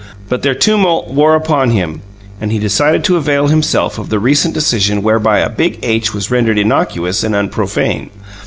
[0.29, 2.01] But their tumult wore upon him,
[2.41, 6.31] and he decided to avail himself of the recent decision whereby a big H was
[6.31, 8.09] rendered innocuous and unprofane.